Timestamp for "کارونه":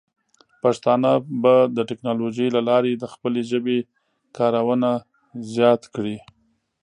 4.37-4.89